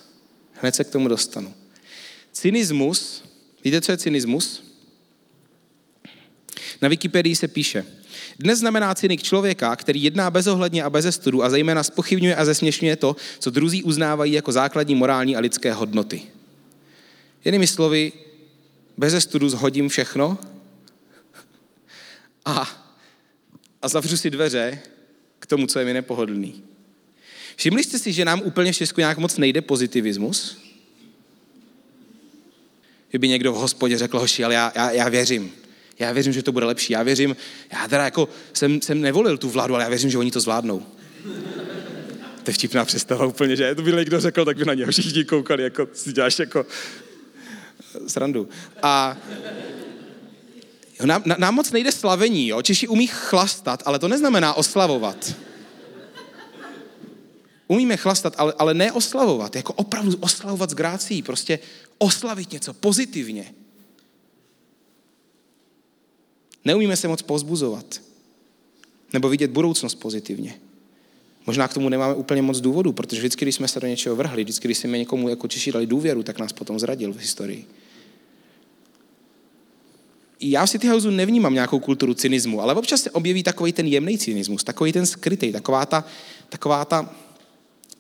[0.52, 1.54] Hned se k tomu dostanu.
[2.32, 3.24] Cynismus,
[3.64, 4.64] víte, co je cynismus?
[6.82, 7.86] Na Wikipedii se píše,
[8.40, 12.96] dnes znamená cynik člověka, který jedná bezohledně a bez studu a zejména spochybňuje a zesměšňuje
[12.96, 16.22] to, co druzí uznávají jako základní morální a lidské hodnoty.
[17.46, 18.12] Jinými slovy,
[18.98, 20.38] bez studu zhodím všechno
[22.46, 22.83] a
[23.84, 24.80] a zavřu si dveře
[25.40, 26.64] k tomu, co je mi nepohodlný.
[27.56, 30.58] Všimli jste si, že nám úplně v Česku nějak moc nejde pozitivismus?
[33.10, 35.52] Kdyby někdo v hospodě řekl, hoši, ale já, já, já věřím.
[36.00, 36.94] Já věřím, že to bude lepší.
[36.94, 37.36] Já věřím,
[37.72, 40.86] já teda jako jsem, jsem nevolil tu vládu, ale já věřím, že oni to zvládnou.
[42.44, 45.26] To je vtipná představa úplně, že to by někdo řekl, tak by na něho všichni
[45.26, 46.66] koukali, jako si děláš jako
[48.08, 48.50] srandu.
[48.82, 49.18] A
[51.08, 52.62] nám, nám moc nejde slavení, jo?
[52.62, 55.36] Češi umí chlastat, ale to neznamená oslavovat.
[57.68, 61.60] Umíme chlastat, ale, ale ne oslavovat, jako opravdu oslavovat s grácí, prostě
[61.98, 63.54] oslavit něco pozitivně.
[66.66, 68.02] Neumíme se moc pozbuzovat,
[69.14, 70.60] nebo vidět budoucnost pozitivně.
[71.46, 74.44] Možná k tomu nemáme úplně moc důvodu, protože vždycky, když jsme se do něčeho vrhli,
[74.44, 77.68] vždycky, když jsme někomu jako Češi dali důvěru, tak nás potom zradil v historii
[80.40, 84.18] já v City Houseu nevnímám nějakou kulturu cynismu, ale občas se objeví takový ten jemný
[84.18, 86.06] cynismus, takový ten skrytý, taková ta,
[86.50, 87.16] taková ta,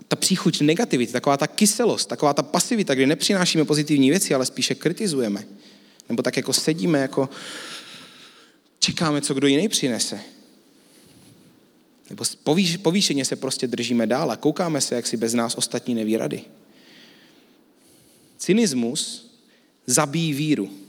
[0.07, 4.75] ta příchuť negativity, taková ta kyselost, taková ta pasivita, kdy nepřinášíme pozitivní věci, ale spíše
[4.75, 5.45] kritizujeme.
[6.09, 7.29] Nebo tak jako sedíme, jako
[8.79, 10.19] čekáme, co kdo jiný přinese.
[12.09, 15.95] Nebo povýš, povýšeně se prostě držíme dál a koukáme se, jak si bez nás ostatní
[15.95, 16.41] neví rady.
[18.37, 19.31] Cynismus
[19.87, 20.82] zabíjí víru.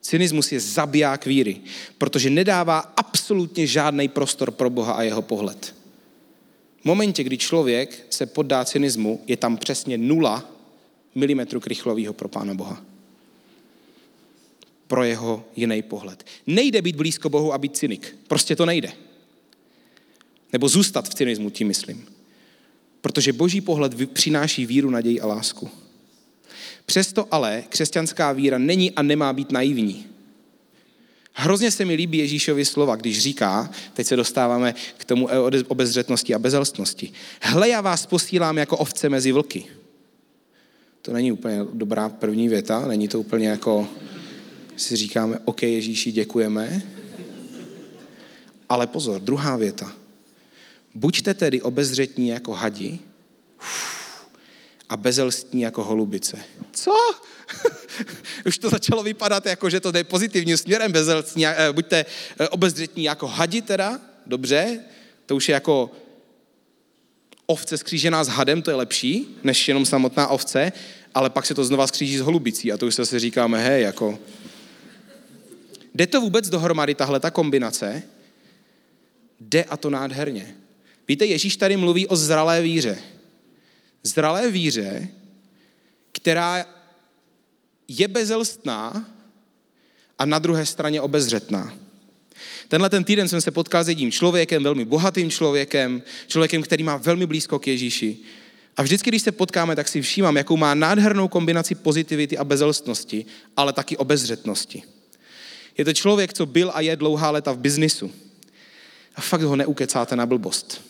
[0.00, 1.60] Cynismus je zabiják víry,
[1.98, 5.74] protože nedává absolutně žádný prostor pro Boha a jeho pohled.
[6.80, 10.50] V momentě, kdy člověk se poddá cynismu, je tam přesně nula
[11.14, 12.84] milimetru krychlového pro Pána Boha.
[14.86, 16.24] Pro jeho jiný pohled.
[16.46, 18.16] Nejde být blízko Bohu a být cynik.
[18.28, 18.92] Prostě to nejde.
[20.52, 22.06] Nebo zůstat v cynismu, tím myslím.
[23.00, 25.70] Protože boží pohled přináší víru, naději a lásku.
[26.90, 30.06] Přesto ale křesťanská víra není a nemá být naivní.
[31.32, 35.28] Hrozně se mi líbí Ježíšovi slova, když říká, teď se dostáváme k tomu
[35.68, 37.12] obezřetnosti a bezelstnosti.
[37.42, 39.66] Hle, já vás posílám jako ovce mezi vlky.
[41.02, 43.88] To není úplně dobrá první věta, není to úplně jako
[44.76, 46.82] si říkáme, OK Ježíši, děkujeme.
[48.68, 49.92] Ale pozor, druhá věta.
[50.94, 52.98] Buďte tedy obezřetní jako hadi
[54.90, 56.38] a bezelstní jako holubice.
[56.72, 56.92] Co?
[58.46, 62.06] Už to začalo vypadat jako, že to jde pozitivním směrem, bezelstní, eh, buďte
[62.38, 64.80] eh, obezřetní jako hadi teda, dobře,
[65.26, 65.90] to už je jako
[67.46, 70.72] ovce skřížená s hadem, to je lepší, než jenom samotná ovce,
[71.14, 74.18] ale pak se to znova skříží s holubicí a to už se říkáme, hej, jako...
[75.94, 78.02] Jde to vůbec dohromady, tahle ta kombinace?
[79.40, 80.54] Jde a to nádherně.
[81.08, 82.98] Víte, Ježíš tady mluví o zralé víře.
[84.02, 85.08] Zralé víře,
[86.12, 86.66] která
[87.88, 89.08] je bezelstná
[90.18, 91.74] a na druhé straně obezřetná.
[92.68, 96.96] Tenhle ten týden jsem se potkal s jedním člověkem, velmi bohatým člověkem, člověkem, který má
[96.96, 98.16] velmi blízko k Ježíši.
[98.76, 103.26] A vždycky, když se potkáme, tak si všímám, jakou má nádhernou kombinaci pozitivity a bezelstnosti,
[103.56, 104.82] ale taky obezřetnosti.
[105.78, 108.12] Je to člověk, co byl a je dlouhá léta v biznisu.
[109.16, 110.89] A fakt ho neukecáte na blbost.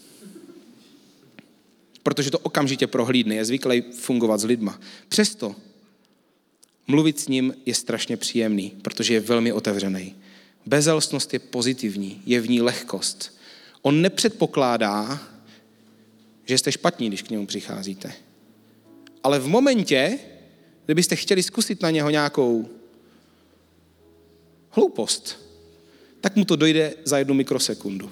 [2.02, 4.80] Protože to okamžitě prohlídne, je zvyklý fungovat s lidma.
[5.08, 5.56] Přesto
[6.86, 10.14] mluvit s ním je strašně příjemný, protože je velmi otevřený.
[10.66, 13.38] Bezelstnost je pozitivní, je v ní lehkost.
[13.82, 15.20] On nepředpokládá,
[16.44, 18.12] že jste špatní, když k němu přicházíte.
[19.22, 20.18] Ale v momentě,
[20.84, 22.68] kdybyste chtěli zkusit na něho nějakou
[24.70, 25.38] hloupost,
[26.20, 28.10] tak mu to dojde za jednu mikrosekundu.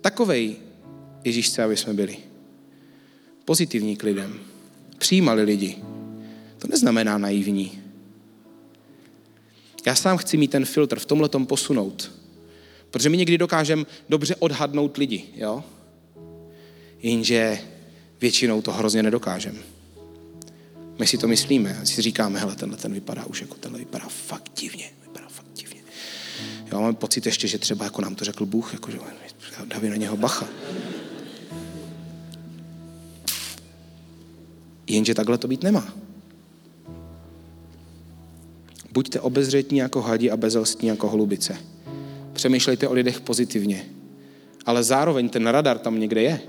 [0.00, 0.56] Takovej
[1.24, 2.29] Ježíš chce, aby jsme byli.
[3.50, 4.40] Pozitivní k lidem.
[4.98, 5.78] Přijímali lidi.
[6.58, 7.82] To neznamená naivní.
[9.86, 12.12] Já sám chci mít ten filtr, v tomhle tom posunout.
[12.90, 15.64] Protože my někdy dokážeme dobře odhadnout lidi, jo?
[17.02, 17.58] Jenže
[18.20, 19.58] většinou to hrozně nedokážeme.
[20.98, 24.52] My si to myslíme si říkáme, hele, tenhle ten vypadá už jako tenhle vypadá fakt
[24.60, 24.90] divně.
[25.02, 25.80] Vypadá fakt divně.
[26.72, 28.98] Já mám pocit ještě, že třeba jako nám to řekl Bůh, jako, že
[29.64, 30.48] dávaj na něho bacha.
[34.90, 35.94] Jenže takhle to být nemá.
[38.92, 41.56] Buďte obezřetní jako hadi a bezelstní jako holubice.
[42.32, 43.86] Přemýšlejte o lidech pozitivně.
[44.66, 46.40] Ale zároveň ten radar tam někde je.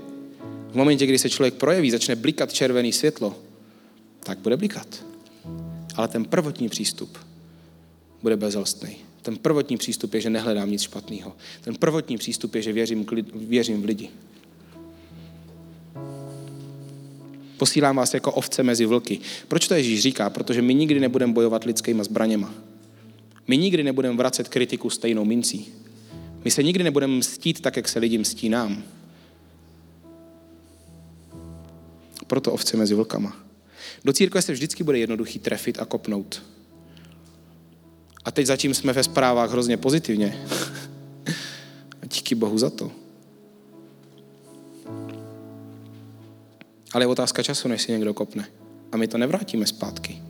[0.70, 3.36] V momentě, kdy se člověk projeví, začne blikat červený světlo,
[4.20, 5.04] tak bude blikat.
[5.94, 7.18] Ale ten prvotní přístup
[8.22, 8.96] bude bezelstný.
[9.22, 11.32] Ten prvotní přístup je, že nehledám nic špatného.
[11.60, 14.10] Ten prvotní přístup je, že věřím, věřím v lidi.
[17.62, 19.20] Posílám vás jako ovce mezi vlky.
[19.48, 20.30] Proč to Ježíš říká?
[20.30, 22.54] Protože my nikdy nebudeme bojovat lidskýma zbraněma.
[23.48, 25.72] My nikdy nebudeme vracet kritiku stejnou mincí.
[26.44, 28.82] My se nikdy nebudeme mstít tak, jak se lidi mstí nám.
[32.26, 33.36] Proto ovce mezi vlkama.
[34.04, 36.42] Do církve se vždycky bude jednoduchý trefit a kopnout.
[38.24, 40.46] A teď zatím jsme ve zprávách hrozně pozitivně.
[42.12, 43.01] díky Bohu za to.
[46.92, 48.44] Ale je otázka času, než si někdo kopne.
[48.92, 50.22] A my to nevrátíme zpátky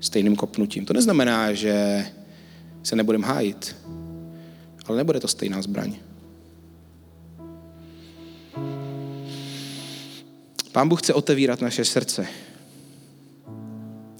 [0.00, 0.84] stejným kopnutím.
[0.84, 2.06] To neznamená, že
[2.82, 3.76] se nebudeme hájit,
[4.86, 5.94] ale nebude to stejná zbraň.
[10.72, 12.26] Pán Bůh chce otevírat naše srdce.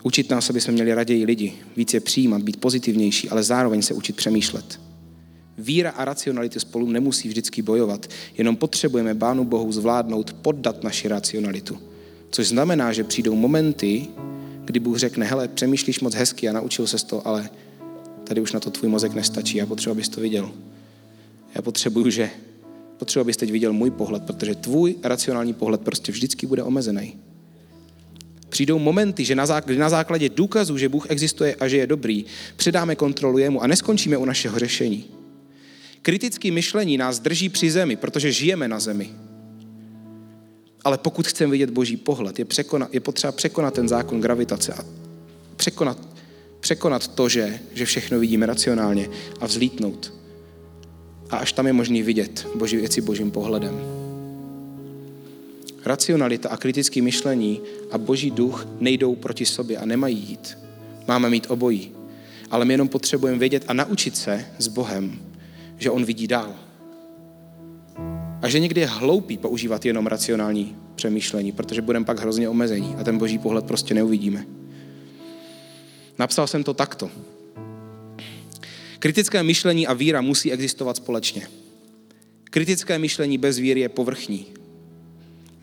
[0.02, 4.16] Učit nás, aby jsme měli raději lidi, více přijímat, být pozitivnější, ale zároveň se učit
[4.16, 4.80] přemýšlet.
[5.58, 8.06] Víra a racionality spolu nemusí vždycky bojovat,
[8.38, 11.78] jenom potřebujeme Bánu Bohu zvládnout, poddat naši racionalitu.
[12.30, 14.06] Což znamená, že přijdou momenty,
[14.64, 17.50] kdy Bůh řekne, hele, přemýšlíš moc hezky a naučil se to, ale
[18.24, 20.50] tady už na to tvůj mozek nestačí, já potřebuji, abys to viděl.
[21.54, 22.30] Já potřebuju, že
[22.98, 27.16] potřebuji, abys teď viděl můj pohled, protože tvůj racionální pohled prostě vždycky bude omezený.
[28.48, 32.24] Přijdou momenty, že na základě, na základě důkazů, že Bůh existuje a že je dobrý,
[32.56, 35.17] předáme kontrolu jemu a neskončíme u našeho řešení.
[36.02, 39.10] Kritické myšlení nás drží při zemi, protože žijeme na zemi.
[40.84, 44.84] Ale pokud chceme vidět boží pohled, je, překonat, je potřeba překonat ten zákon gravitace a
[45.56, 45.98] překonat,
[46.60, 49.08] překonat to, že, že všechno vidíme racionálně
[49.40, 50.12] a vzlítnout.
[51.30, 53.80] A až tam je možný vidět boží věci božím pohledem.
[55.84, 60.58] Racionalita a kritické myšlení a boží duch nejdou proti sobě a nemají jít.
[61.08, 61.92] Máme mít obojí.
[62.50, 65.18] Ale my jenom potřebujeme vědět a naučit se s Bohem,
[65.78, 66.54] že on vidí dál.
[68.42, 73.04] A že někdy je hloupý používat jenom racionální přemýšlení, protože budeme pak hrozně omezení a
[73.04, 74.46] ten boží pohled prostě neuvidíme.
[76.18, 77.10] Napsal jsem to takto.
[78.98, 81.48] Kritické myšlení a víra musí existovat společně.
[82.44, 84.46] Kritické myšlení bez víry je povrchní.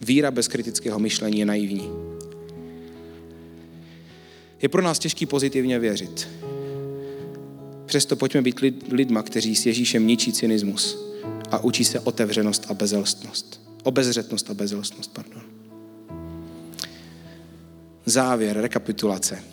[0.02, 1.90] Víra bez kritického myšlení je naivní.
[4.62, 6.28] Je pro nás těžký pozitivně věřit.
[7.86, 10.98] Přesto pojďme být lidma, kteří s Ježíšem ničí cynismus
[11.52, 13.62] a učí se otevřenost a bezelstnost.
[13.84, 15.42] Obezřetnost a bezelstnost, pardon.
[18.06, 19.44] Závěr, rekapitulace.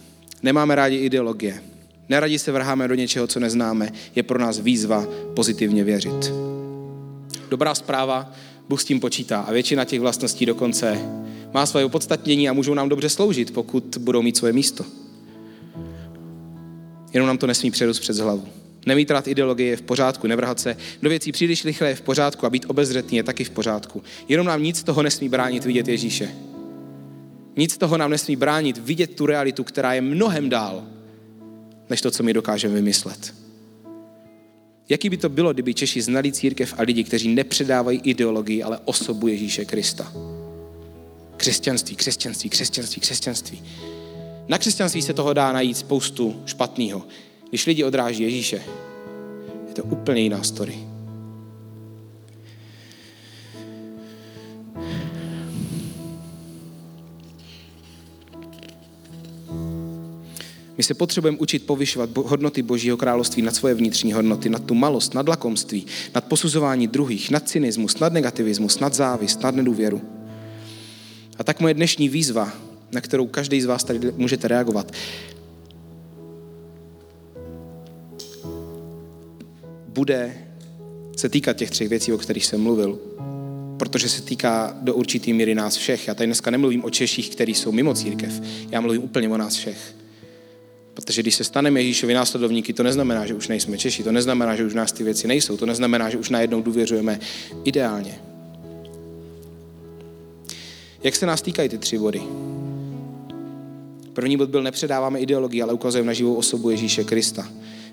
[0.43, 1.63] Nemáme rádi ideologie.
[2.09, 3.93] Neradi se vrháme do něčeho, co neznáme.
[4.15, 6.33] Je pro nás výzva pozitivně věřit.
[7.51, 8.33] Dobrá zpráva,
[8.69, 10.99] Bůh s tím počítá a většina těch vlastností dokonce
[11.55, 14.85] má svoje opodstatnění a můžou nám dobře sloužit, pokud budou mít svoje místo.
[17.13, 18.49] Jenom nám to nesmí přerůst před hlavu.
[18.87, 22.47] Nemít rád ideologie je v pořádku, nevrhat se do věcí příliš rychle je v pořádku
[22.47, 24.03] a být obezřetný je taky v pořádku.
[24.29, 26.35] Jenom nám nic toho nesmí bránit vidět Ježíše.
[27.57, 30.85] Nic toho nám nesmí bránit vidět tu realitu, která je mnohem dál,
[31.91, 33.35] než to, co my dokážeme vymyslet.
[34.89, 39.29] Jaký by to bylo, kdyby Češi znali církev a lidi, kteří nepředávají ideologii, ale osobu
[39.29, 40.13] Ježíše Krista?
[41.37, 43.63] Křesťanství, křesťanství, křesťanství, křesťanství.
[44.53, 47.03] Na křesťanství se toho dá najít spoustu špatného.
[47.49, 48.63] Když lidi odráží Ježíše,
[49.69, 50.79] je to úplně jiná story.
[60.77, 65.15] My se potřebujeme učit povyšovat hodnoty Božího království nad svoje vnitřní hodnoty, nad tu malost,
[65.15, 70.03] nad lakomství, nad posuzování druhých, nad cynismus, nad negativismus, nad závist, nad nedůvěru.
[71.39, 72.53] A tak moje dnešní výzva,
[72.93, 74.93] na kterou každý z vás tady můžete reagovat,
[79.89, 80.35] bude
[81.17, 82.99] se týkat těch třech věcí, o kterých jsem mluvil,
[83.77, 86.09] protože se týká do určitý míry nás všech.
[86.09, 88.43] Já tady dneska nemluvím o Češích, kteří jsou mimo církev.
[88.71, 89.95] Já mluvím úplně o nás všech.
[90.95, 94.65] Protože když se staneme Ježíšovi následovníky, to neznamená, že už nejsme Češi, to neznamená, že
[94.65, 97.21] už nás ty věci nejsou, to neznamená, že už najednou důvěřujeme
[97.65, 98.19] ideálně.
[101.03, 102.23] Jak se nás týkají ty tři body?
[104.13, 107.49] První bod byl nepředáváme ideologii, ale ukazujeme na živou osobu Ježíše Krista.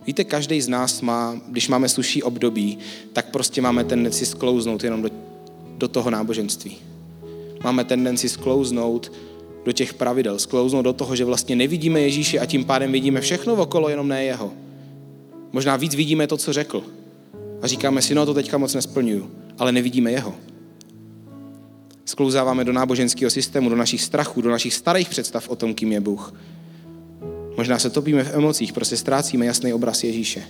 [0.07, 2.77] Víte, každý z nás má, když máme sluší období,
[3.13, 5.09] tak prostě máme tendenci sklouznout jenom do,
[5.77, 6.77] do toho náboženství.
[7.63, 9.11] Máme tendenci sklouznout
[9.65, 13.53] do těch pravidel, sklouznout do toho, že vlastně nevidíme Ježíše a tím pádem vidíme všechno
[13.53, 14.53] okolo, jenom ne jeho.
[15.51, 16.83] Možná víc vidíme to, co řekl.
[17.61, 20.35] A říkáme si, no to teďka moc nesplňuju, ale nevidíme jeho.
[22.09, 25.99] Sklouzáváme do náboženského systému, do našich strachů, do našich starých představ o tom, kým je
[25.99, 26.33] Bůh.
[27.57, 30.43] Možná se topíme v emocích, prostě ztrácíme jasný obraz Ježíše.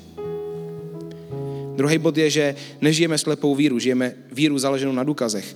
[1.76, 5.56] Druhý bod je, že nežijeme slepou víru, žijeme víru založenou na důkazech.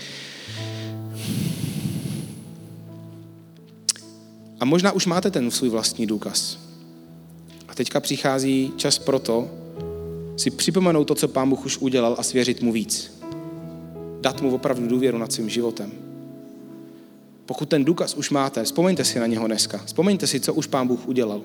[4.60, 6.60] A možná už máte ten svůj vlastní důkaz.
[7.68, 9.52] A teďka přichází čas pro to,
[10.38, 13.13] si připomenout to, co Pán Bůh už udělal a svěřit mu víc.
[14.24, 15.92] Dát mu opravdu důvěru nad svým životem.
[17.46, 19.78] Pokud ten důkaz už máte, vzpomeňte si na něho dneska.
[19.86, 21.42] Vzpomeňte si, co už Pán Bůh udělal.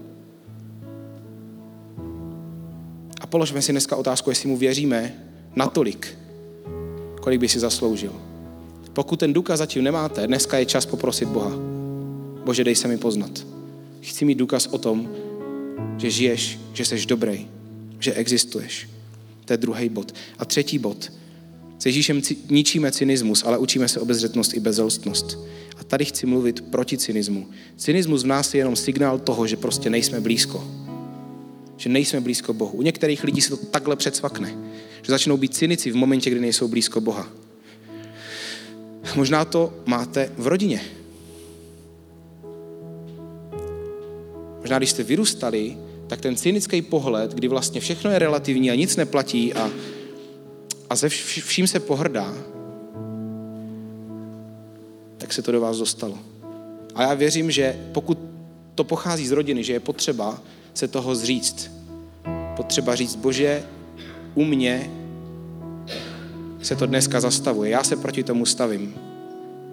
[3.20, 5.14] A položme si dneska otázku, jestli mu věříme
[5.56, 6.18] natolik,
[7.20, 8.12] kolik by si zasloužil.
[8.92, 11.52] Pokud ten důkaz zatím nemáte, dneska je čas poprosit Boha.
[12.44, 13.46] Bože, dej se mi poznat.
[14.00, 15.08] Chci mít důkaz o tom,
[15.96, 17.48] že žiješ, že jsi dobrý,
[17.98, 18.88] že existuješ.
[19.44, 20.14] To je druhý bod.
[20.38, 21.12] A třetí bod.
[21.78, 25.38] S Ježíšem ničíme cynismus, ale učíme se obezřetnost i bezelstnost.
[25.76, 27.46] A tady chci mluvit proti cynismu.
[27.76, 30.64] Cynismus v nás je jenom signál toho, že prostě nejsme blízko.
[31.76, 32.72] Že nejsme blízko Bohu.
[32.72, 34.48] U některých lidí se to takhle předsvakne.
[35.02, 37.28] Že začnou být cynici v momentě, kdy nejsou blízko Boha.
[39.16, 40.80] Možná to máte v rodině.
[44.60, 48.96] Možná když jste vyrůstali, tak ten cynický pohled, kdy vlastně všechno je relativní a nic
[48.96, 49.70] neplatí a,
[50.90, 52.34] a ze vším se pohrdá,
[55.18, 56.18] tak se to do vás dostalo.
[56.94, 58.18] A já věřím, že pokud
[58.74, 60.42] to pochází z rodiny, že je potřeba
[60.74, 61.70] se toho zříct.
[62.56, 63.62] Potřeba říct, bože,
[64.34, 64.90] u mě
[66.62, 67.70] se to dneska zastavuje.
[67.70, 68.94] Já se proti tomu stavím.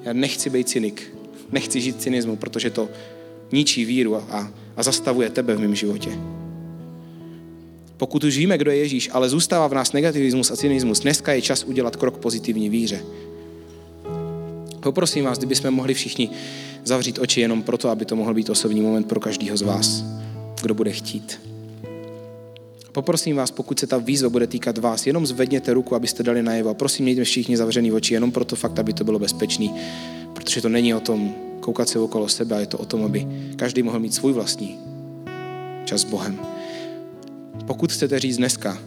[0.03, 1.15] Já nechci být cynik.
[1.51, 2.89] Nechci žít cynismu, protože to
[3.51, 6.19] ničí víru a, a zastavuje tebe v mém životě.
[7.97, 11.41] Pokud už víme, kdo je Ježíš, ale zůstává v nás negativismus a cynismus, dneska je
[11.41, 12.99] čas udělat krok pozitivní víře.
[14.79, 16.29] Poprosím vás, kdybychom mohli všichni
[16.83, 20.03] zavřít oči jenom proto, aby to mohl být osobní moment pro každého z vás,
[20.61, 21.39] kdo bude chtít.
[22.91, 26.69] Poprosím vás, pokud se ta výzva bude týkat vás, jenom zvedněte ruku, abyste dali najevo.
[26.69, 29.73] A prosím, mějte všichni zavřený oči, jenom proto fakt, aby to bylo bezpečný.
[30.33, 33.27] Protože to není o tom koukat se okolo sebe, a je to o tom, aby
[33.55, 34.79] každý mohl mít svůj vlastní
[35.85, 36.54] čas s Bohem.
[37.67, 38.77] Pokud chcete říct dneska,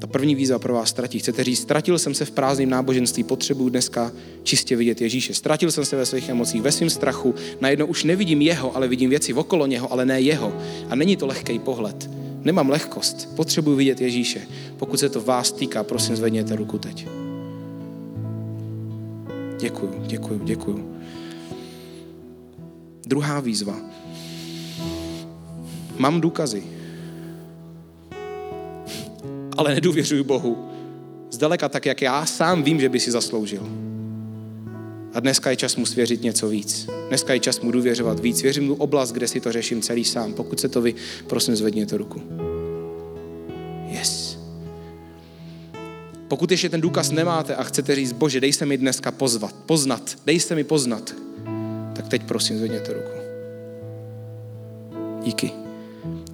[0.00, 1.18] ta první výzva pro vás ztratí.
[1.18, 5.34] Chcete říct, ztratil jsem se v prázdném náboženství, potřebuji dneska čistě vidět Ježíše.
[5.34, 7.34] Ztratil jsem se ve svých emocích, ve svém strachu.
[7.60, 10.52] Najednou už nevidím jeho, ale vidím věci okolo něho, ale ne jeho.
[10.88, 12.10] A není to lehký pohled.
[12.42, 13.28] Nemám lehkost.
[13.36, 14.40] Potřebuji vidět Ježíše.
[14.76, 17.06] Pokud se to vás týká, prosím, zvedněte ruku teď.
[19.58, 20.96] Děkuju, děkuju, děkuju.
[23.06, 23.76] Druhá výzva.
[25.98, 26.62] Mám důkazy,
[29.60, 30.68] ale nedůvěřuji Bohu.
[31.30, 33.68] Zdaleka tak, jak já sám vím, že by si zasloužil.
[35.14, 36.86] A dneska je čas mu svěřit něco víc.
[37.08, 38.42] Dneska je čas mu důvěřovat víc.
[38.42, 40.34] Věřím mu oblast, kde si to řeším celý sám.
[40.34, 40.94] Pokud se to vy,
[41.26, 42.22] prosím, zvedněte ruku.
[43.88, 44.38] Yes.
[46.28, 50.16] Pokud ještě ten důkaz nemáte a chcete říct, bože, dej se mi dneska pozvat, poznat,
[50.26, 51.14] dej se mi poznat,
[51.96, 53.12] tak teď prosím zvedněte ruku.
[55.22, 55.50] Díky.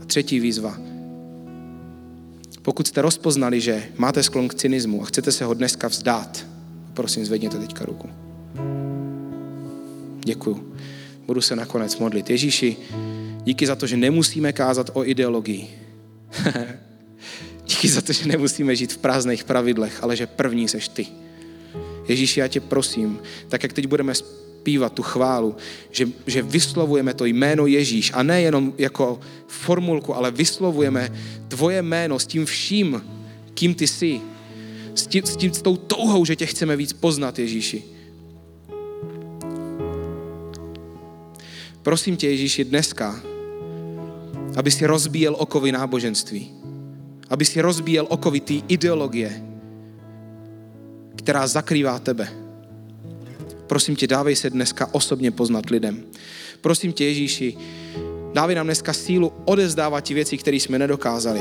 [0.03, 0.96] A třetí výzva.
[2.67, 6.47] Pokud jste rozpoznali, že máte sklon k cynismu a chcete se ho dneska vzdát,
[6.95, 8.11] prosím zvedněte teďka ruku.
[10.25, 10.75] Děkuju.
[11.27, 12.31] Budu se nakonec modlit.
[12.31, 12.77] Ježíši,
[13.45, 15.69] díky za to, že nemusíme kázat o ideologii.
[17.67, 21.07] díky za to, že nemusíme žít v prázdných pravidlech, ale že první seš ty.
[22.09, 24.13] Ježíši, já tě prosím, tak jak teď budeme
[24.67, 25.55] zpívat tu chválu,
[25.95, 31.07] že, že vyslovujeme to jméno Ježíš a ne jenom jako formulku, ale vyslovujeme
[31.49, 32.99] tvoje jméno s tím vším,
[33.55, 34.21] kým ty jsi.
[34.95, 37.83] S, tím, s, tím, s tou touhou, že tě chceme víc poznat, Ježíši.
[41.83, 43.23] Prosím tě, Ježíši, dneska,
[44.57, 46.51] aby si rozbíjel okovy náboženství.
[47.31, 49.31] Aby si rozbíjel okovy té ideologie,
[51.15, 52.46] která zakrývá tebe.
[53.67, 56.05] Prosím tě, dávej se dneska osobně poznat lidem.
[56.61, 57.57] Prosím tě, Ježíši,
[58.33, 61.41] dávej nám dneska sílu odevzdávat ti věci, které jsme nedokázali.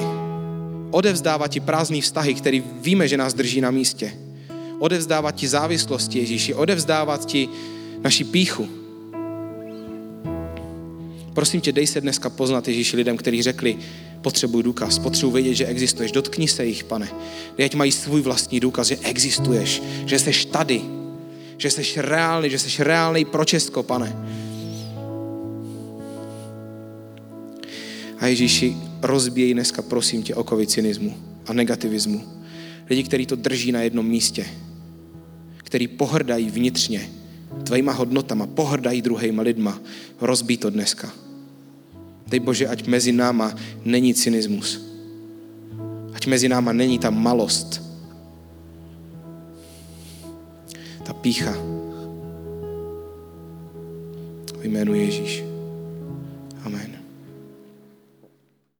[0.92, 4.14] Odevzdávat ti prázdné vztahy, které víme, že nás drží na místě.
[4.80, 6.54] Odevzdávat ti závislosti, Ježíši.
[6.54, 7.50] Odevzdávat ti
[8.02, 8.68] naši píchu.
[11.34, 13.78] Prosím tě, dej se dneska poznat, Ježíši, lidem, kteří řekli,
[14.22, 16.12] potřebuji důkaz, potřebuji vědět, že existuješ.
[16.12, 17.10] Dotkni se jich, pane.
[17.58, 20.82] Dej, ať mají svůj vlastní důkaz, že existuješ, že jsi tady,
[21.58, 24.16] že jsi reálný, že jsi reálný pro Česko, pane.
[28.20, 32.24] A Ježíši, rozbíjej dneska, prosím tě, okovy cynismu a negativismu.
[32.90, 34.46] Lidi, kteří to drží na jednom místě,
[35.58, 37.10] který pohrdají vnitřně
[37.64, 39.80] tvojima hodnotama, pohrdají druhýma lidma,
[40.22, 41.12] rozbí to dneska.
[42.28, 43.54] Dej Bože, ať mezi náma
[43.86, 44.82] není cynismus.
[46.14, 47.85] Ať mezi náma není ta malost,
[51.06, 51.54] ta pícha.
[54.64, 55.55] Jménu Ježíš.